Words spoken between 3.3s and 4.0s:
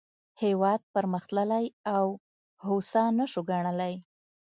شو ګڼلای.